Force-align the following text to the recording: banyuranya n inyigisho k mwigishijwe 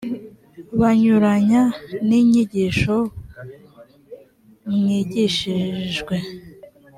banyuranya 0.79 1.63
n 2.07 2.09
inyigisho 2.19 2.95
k 3.05 3.09
mwigishijwe 4.77 6.15